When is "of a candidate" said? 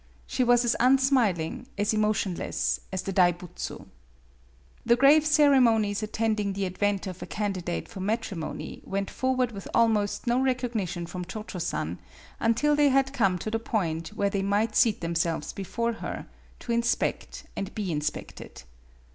7.05-7.87